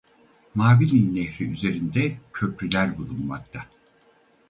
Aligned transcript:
Mavi 0.55 0.87
Nil 0.91 1.13
nehri 1.13 1.51
üzerinde 1.51 2.17
köprüler 2.33 2.97
bulunmakta. 2.97 3.67